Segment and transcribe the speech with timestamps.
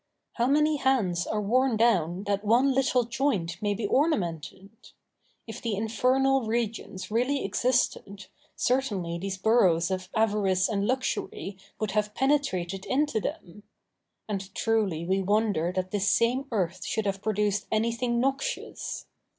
[0.33, 4.71] How many hands are worn down that one little joint may be ornamented!
[5.45, 8.25] If the infernal regions really existed,
[8.55, 13.61] certainly these burrows of avarice and luxury would have penetrated into them.
[14.27, 19.05] And truly we wonder that this same earth should have produced anything noxious!